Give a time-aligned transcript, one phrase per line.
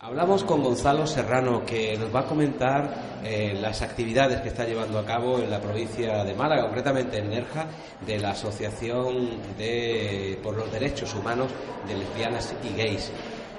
[0.00, 4.98] Hablamos con Gonzalo Serrano, que nos va a comentar eh, las actividades que está llevando
[4.98, 7.66] a cabo en la provincia de Málaga, concretamente en Nerja,
[8.04, 11.48] de la Asociación de, por los Derechos Humanos
[11.86, 13.12] de Lesbianas y Gays.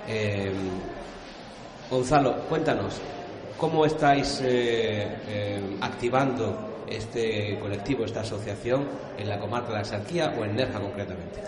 [0.07, 0.51] Eh,
[1.89, 3.01] Gonzalo, cuéntanos,
[3.57, 10.45] ¿cómo estáis eh, activando este colectivo, esta asociación en la comarca de la Axarquía o
[10.45, 11.41] en Nerja concretamente?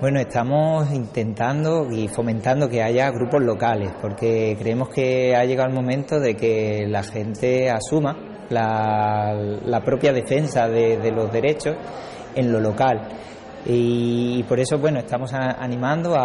[0.00, 5.74] Bueno, estamos intentando y fomentando que haya grupos locales, porque creemos que ha llegado el
[5.74, 8.16] momento de que la gente asuma
[8.48, 11.76] la, propia defensa de, los derechos
[12.34, 13.08] en lo local.
[13.66, 16.16] Y, por eso, bueno, estamos animando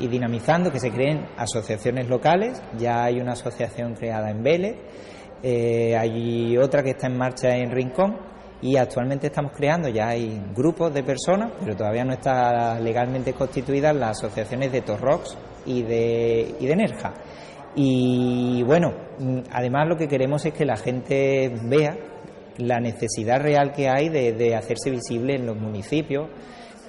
[0.00, 2.60] y dinamizando que se creen asociaciones locales.
[2.76, 4.76] Ya hay una asociación creada en Vélez,
[5.42, 8.16] eh, hay otra que está en marcha en Rincón
[8.60, 13.94] y actualmente estamos creando, ya hay grupos de personas, pero todavía no está legalmente constituidas
[13.94, 17.14] las asociaciones de Torrox y de, y Nerja.
[17.76, 21.96] Y bueno, mm, además lo que queremos es que la gente vea
[22.56, 26.28] la necesidad real que hay de, de hacerse visible en los municipios,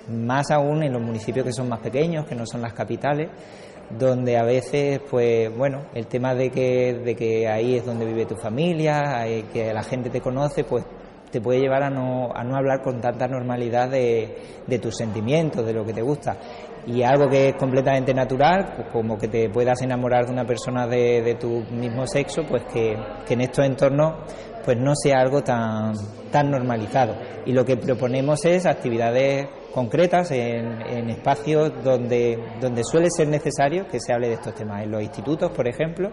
[0.09, 3.29] más aún en los municipios que son más pequeños, que no son las capitales,
[3.97, 8.25] donde a veces, pues bueno, el tema de que, de que ahí es donde vive
[8.25, 10.85] tu familia, que la gente te conoce, pues
[11.31, 15.65] te puede llevar a no, a no hablar con tanta normalidad de, de, tus sentimientos,
[15.65, 16.37] de lo que te gusta.
[16.91, 20.87] Y algo que es completamente natural, pues como que te puedas enamorar de una persona
[20.87, 24.15] de, tu mismo sexo, pues que, que, en estos entornos
[24.65, 25.93] pues no sea algo tan,
[26.31, 27.15] tan normalizado.
[27.45, 33.87] Y lo que proponemos es actividades concretas en, en espacios donde, donde suele ser necesario
[33.87, 34.83] que se hable de estos temas.
[34.83, 36.09] En los institutos, por ejemplo,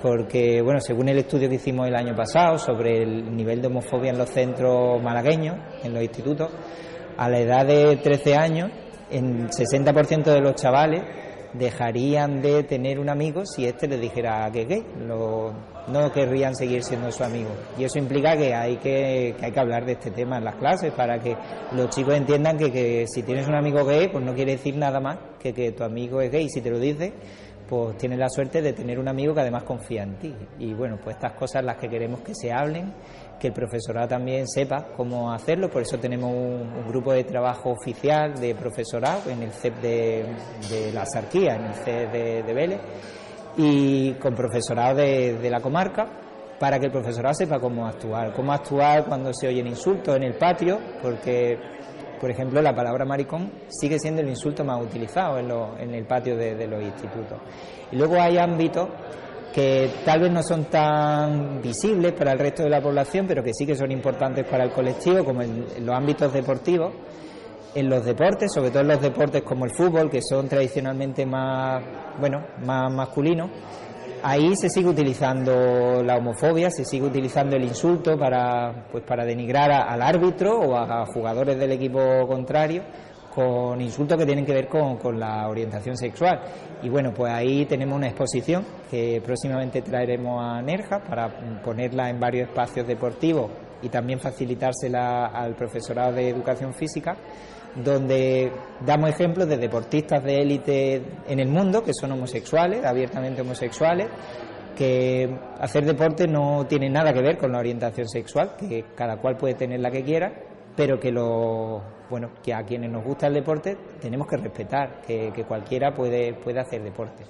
[0.00, 4.10] porque, bueno, según el estudio que hicimos el año pasado sobre el nivel de homofobia
[4.12, 6.52] en los centros malagueños, en los institutos,
[7.16, 8.70] a la edad de 13 años,
[9.10, 11.02] en 60% de los chavales
[11.52, 17.10] dejarían de tener un amigo si éste les dijera que gay, no querrían seguir siendo
[17.10, 17.50] su amigo.
[17.78, 20.92] Y eso implica que hay que, hay que hablar de este tema en las clases
[20.92, 21.36] para que
[21.72, 25.00] los chicos entiendan que, que si tienes un amigo gay, pues no quiere decir nada
[25.00, 26.48] más que que tu amigo es gay.
[26.48, 27.12] Si te lo dice,
[27.68, 30.34] pues tienes la suerte de tener un amigo que además confía en ti.
[30.58, 32.92] Y bueno, pues estas cosas las que queremos que se hablen,
[33.38, 38.34] que el profesorado también sepa cómo hacerlo, por eso tenemos un, grupo de trabajo oficial
[38.34, 42.80] de profesorado en el CEP de, la Sarquía, en el CEP de, Vélez,
[43.56, 46.06] y con profesorado de, la comarca,
[46.58, 50.34] para que el profesorado sepa cómo actuar, cómo actuar cuando se oyen insultos en el
[50.34, 51.58] patio, porque
[52.20, 56.66] por ejemplo, la palabra maricón sigue siendo el insulto más utilizado en, el patio de,
[56.66, 57.38] los institutos.
[57.92, 58.88] Y luego hay ámbitos
[59.56, 63.54] que tal vez no son tan visibles para el resto de la población, pero que
[63.54, 66.92] sí que son importantes para el colectivo, como en, los ámbitos deportivos,
[67.74, 71.82] en los deportes, sobre todo en los deportes como el fútbol, que son tradicionalmente más,
[72.20, 73.48] bueno, más masculinos
[74.22, 79.70] ahí se sigue utilizando la homofobia, se sigue utilizando el insulto para, pues para denigrar
[79.70, 82.82] al árbitro o a, jugadores del equipo contrario
[83.36, 86.40] con insultos que tienen que ver con, con, la orientación sexual.
[86.82, 92.18] Y bueno, pues ahí tenemos una exposición que próximamente traeremos a Nerja para ponerla en
[92.18, 93.50] varios espacios deportivos
[93.82, 97.14] y también facilitársela al profesorado de educación física
[97.84, 98.50] donde
[98.86, 104.06] damos ejemplos de deportistas de élite en el mundo que son homosexuales, abiertamente homosexuales,
[104.74, 105.28] que
[105.60, 109.54] hacer deporte no tiene nada que ver con la orientación sexual, que cada cual puede
[109.54, 110.32] tener la que quiera,
[110.76, 115.44] pero que lo bueno, que a quienes nos gusta el deporte tenemos que respetar, que,
[115.46, 117.24] cualquiera puede, puede hacer deporte.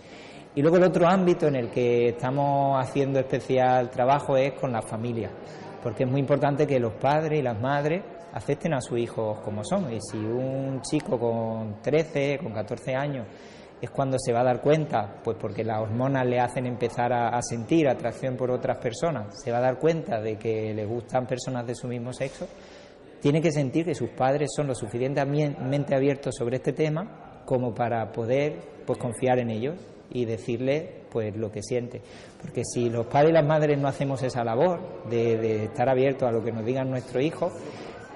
[0.55, 4.85] Y luego el otro ámbito en el que estamos haciendo especial trabajo es con las
[4.85, 5.33] familias,
[5.83, 9.65] porque es muy importante que los padres y las madres acepten a sus hijos como
[9.65, 9.93] son.
[9.93, 13.27] Y si un chico con 13, con 14 años
[13.81, 17.41] es cuando se va a dar cuenta, pues porque las hormonas le hacen empezar a,
[17.43, 21.67] sentir atracción por otras personas, se va a dar cuenta de que le gustan personas
[21.67, 22.47] de su mismo sexo,
[23.21, 28.13] tiene que sentir que sus padres son lo suficientemente abiertos sobre este tema como para
[28.13, 29.75] poder pues confiar en ellos
[30.11, 32.01] y decirle pues lo que siente
[32.41, 36.33] porque si los padres y las madres no hacemos esa labor de, estar abiertos a
[36.33, 37.53] lo que nos digan nuestros hijos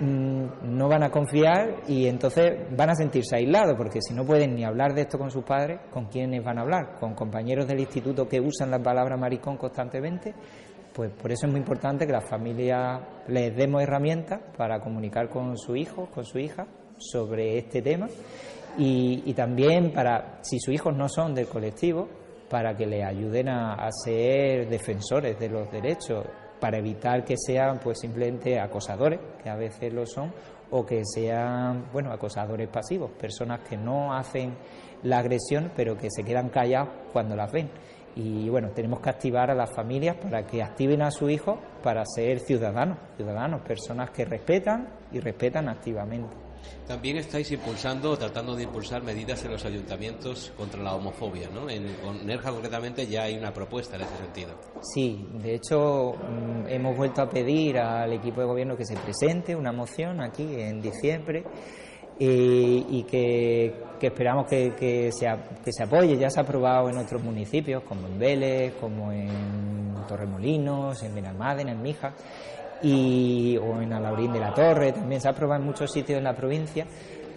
[0.00, 4.54] Mm, no van a confiar y entonces van a sentirse aislados, porque si no pueden
[4.54, 6.96] ni hablar de esto con sus padres, ¿con quiénes van a hablar?
[6.98, 10.34] ¿Con compañeros del instituto que usan la palabra maricón constantemente?
[11.00, 15.56] Pues por eso es muy importante que las familias les demos herramientas para comunicar con
[15.56, 16.66] su hijo, con su hija,
[16.98, 18.06] sobre este tema
[18.76, 22.06] y, también para, si sus hijos no son del colectivo,
[22.50, 26.26] para que le ayuden a, ser defensores de los derechos,
[26.60, 30.30] para evitar que sean pues simplemente acosadores, que a veces lo son,
[30.70, 34.54] o que sean bueno acosadores pasivos, personas que no hacen
[35.04, 37.70] la agresión pero que se quedan callados cuando las ven.
[38.16, 42.04] Y bueno, tenemos que activar a las familias para que activen a su hijo para
[42.04, 46.50] ser ciudadanos, ciudadanos, personas que respetan y respetan activamente.
[46.86, 51.70] También estáis impulsando, tratando de impulsar medidas en los ayuntamientos contra la homofobia, ¿no?
[51.70, 51.86] En,
[52.26, 54.54] Nerja concretamente ya hay una propuesta en ese sentido.
[54.82, 59.54] Sí, de hecho mm, hemos vuelto a pedir al equipo de gobierno que se presente
[59.54, 61.44] una moción aquí en diciembre
[62.22, 65.26] y, que, esperamos que, que, se,
[65.64, 66.18] que se apoye.
[66.18, 71.72] Ya se ha aprobado en otros municipios, como en Vélez, como en Torremolinos, en Benalmádena,
[71.72, 72.12] en Mija
[72.82, 76.24] y, o en Alaurín de la Torre, también se ha aprobado en muchos sitios en
[76.24, 76.86] la provincia.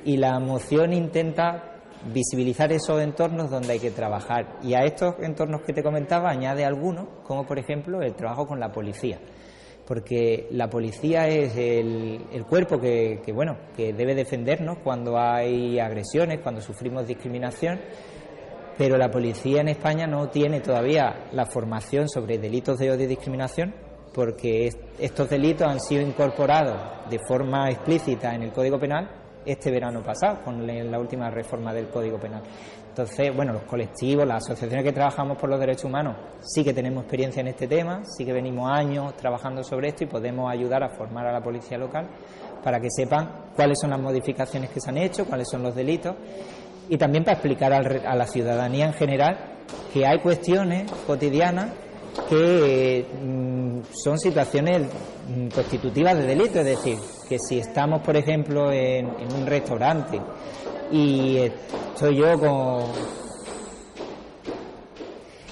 [0.06, 1.70] Y la moción intenta
[2.14, 4.58] visibilizar esos entornos donde hay que trabajar.
[4.64, 8.60] Y a estos entornos que te comentaba añade algunos, como por ejemplo el trabajo con
[8.60, 9.20] la policía
[9.86, 16.40] porque la policía es el, cuerpo que, que, bueno que debe defendernos cuando hay agresiones,
[16.42, 17.82] cuando sufrimos discriminación,
[18.78, 23.08] pero la policía en España no tiene todavía la formación sobre delitos de odio y
[23.08, 23.74] discriminación
[24.14, 24.70] porque
[25.00, 30.44] estos delitos han sido incorporados de forma explícita en el Código Penal este verano pasado,
[30.44, 32.42] con la última reforma del Código Penal.
[32.90, 37.04] Entonces, bueno, los colectivos, las asociaciones que trabajamos por los derechos humanos, sí que tenemos
[37.04, 40.90] experiencia en este tema, sí que venimos años trabajando sobre esto y podemos ayudar a
[40.90, 42.08] formar a la policía local
[42.64, 46.16] para que sepan cuáles son las modificaciones que se han hecho, cuáles son los delitos
[46.88, 49.38] y también para explicar a la ciudadanía en general
[49.92, 51.72] que hay cuestiones cotidianas
[52.30, 54.88] que mm, son situaciones
[55.28, 60.20] mm, constitutivas de delito, es decir, que si estamos, por ejemplo, en, un restaurante
[60.92, 62.84] y estoy yo con...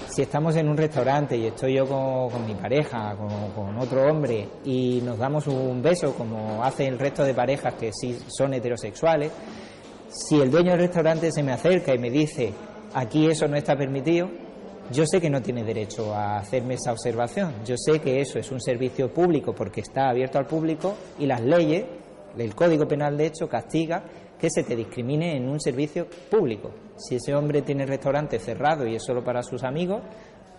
[0.08, 5.00] Si estamos en un restaurante y estoy yo con, mi pareja, con, otro hombre, y
[5.02, 9.32] nos damos un beso, como hacen el resto de parejas que sí son heterosexuales,
[10.08, 12.52] si el dueño del restaurante se me acerca y me dice,
[12.92, 14.28] aquí eso no está permitido,
[14.90, 17.54] yo sé que no tiene derecho a hacerme esa observación.
[17.64, 21.40] Yo sé que eso es un servicio público porque está abierto al público y las
[21.40, 21.84] leyes,
[22.36, 24.04] el Código Penal de hecho, castiga
[24.38, 26.72] que se te discrimine en un servicio público.
[26.96, 30.02] Si ese hombre tiene restaurante cerrado y es solo para sus amigos,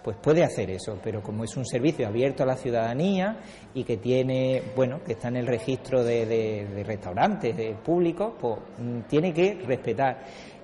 [0.01, 3.37] pues puede hacer eso, pero como es un servicio abierto a la ciudadanía
[3.73, 8.59] y que tiene, bueno, que está en el registro de, de restaurantes de públicos, pues
[8.79, 10.19] mm, tiene que respetar.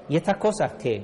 [0.10, 1.04] Y estas cosas que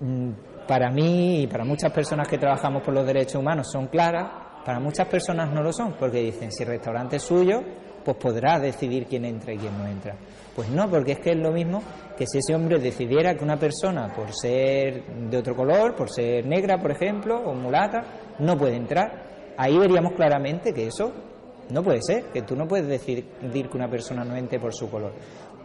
[0.00, 0.30] mm,
[0.66, 4.80] para mí y para muchas personas que trabajamos por los derechos humanos son claras, para
[4.80, 7.62] muchas personas no lo son, porque dicen, si el restaurante es suyo,
[8.04, 10.16] pues podrá decidir quién entra y quién no entra.
[10.54, 11.82] Pues no, porque es que es lo mismo
[12.16, 16.46] que si ese hombre decidiera que una persona, por ser de otro color, por ser
[16.46, 18.02] negra, por ejemplo, o mulata,
[18.38, 19.54] no puede entrar.
[19.56, 21.12] Ahí veríamos claramente que eso
[21.70, 23.26] no puede ser, que tú no puedes decidir
[23.68, 25.12] que una persona no entre por su color.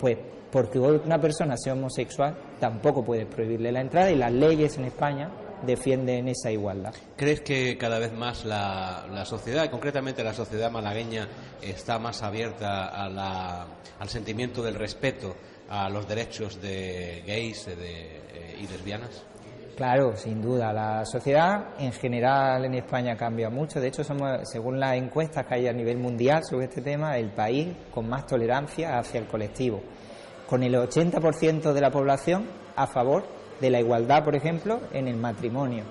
[0.01, 0.17] Pues
[0.51, 5.29] porque una persona sea homosexual tampoco puedes prohibirle la entrada y las leyes en España
[5.65, 6.93] defienden esa igualdad.
[7.15, 11.27] ¿Crees que cada vez más la, sociedad, concretamente la sociedad malagueña,
[11.61, 15.35] está más abierta al sentimiento del respeto
[15.69, 19.23] a los derechos de gays eh, y lesbianas?
[19.75, 20.73] Claro, sin duda.
[20.73, 23.79] La sociedad en general en España cambia mucho.
[23.79, 27.31] De hecho, somos, según las encuestas que hay a nivel mundial sobre este tema, el
[27.31, 29.81] país con más tolerancia hacia el colectivo.
[30.47, 33.23] Con el 80% de la población a favor
[33.59, 35.85] de la igualdad, por ejemplo, en el matrimonio.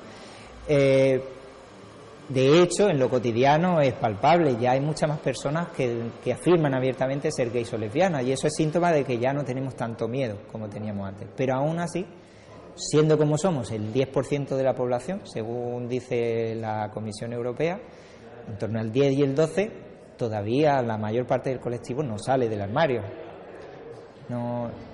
[0.69, 1.23] Eh,
[2.29, 6.75] de hecho, en lo cotidiano es palpable, ya hay muchas más personas que, que, afirman
[6.75, 10.07] abiertamente ser gays o lesbianas y eso es síntoma de que ya no tenemos tanto
[10.07, 11.27] miedo como teníamos antes.
[11.37, 12.07] Pero aún así,
[12.81, 17.79] siendo como somos el 10% de la población, según dice la Comisión Europea,
[18.49, 19.71] en torno al 10 y el 12,
[20.17, 23.03] todavía la mayor parte del colectivo no sale del armario.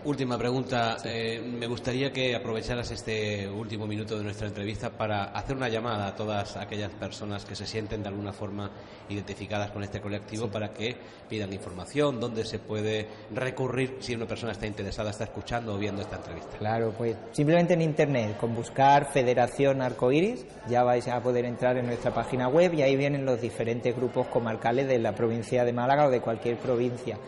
[0.04, 0.96] Última pregunta.
[1.04, 6.08] Eh, me gustaría que aprovecharas este último minuto de nuestra entrevista para hacer una llamada
[6.08, 8.70] a todas aquellas personas que se sienten de alguna forma
[9.08, 10.96] identificadas con este colectivo para que
[11.28, 16.02] pidan información, dónde se puede recurrir si una persona está interesada, está escuchando o viendo
[16.02, 16.56] esta entrevista.
[16.58, 21.86] Claro, pues simplemente en Internet, con buscar Federación Arcoiris, ya vais a poder entrar en
[21.86, 26.06] nuestra página web y ahí vienen los diferentes grupos comarcales de la provincia de Málaga
[26.06, 27.18] o de cualquier provincia.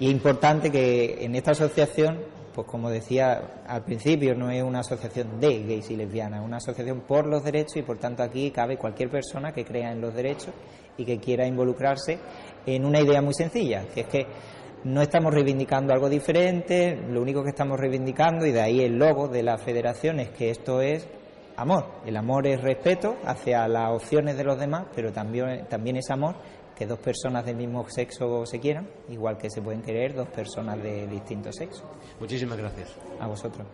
[0.00, 2.20] Y es importante que en esta asociación,
[2.54, 6.58] pues como decía al principio, no es una asociación de gays y lesbianas, es una
[6.58, 10.14] asociación por los derechos y por tanto aquí cabe cualquier persona que crea en los
[10.14, 10.52] derechos
[10.96, 12.18] y que quiera involucrarse
[12.66, 14.26] en una idea muy sencilla, que es que
[14.84, 19.28] no estamos reivindicando algo diferente, lo único que estamos reivindicando, y de ahí el logo
[19.28, 21.08] de la federación, es que esto es
[21.56, 21.86] amor.
[22.04, 26.36] El amor es respeto hacia las opciones de los demás, pero también, también es amor
[26.76, 30.82] que dos personas del mismo sexo se quieran, igual que se pueden querer dos personas
[30.82, 31.84] de distinto sexo.
[32.20, 32.96] Muchísimas gracias.
[33.20, 33.66] A vosotros.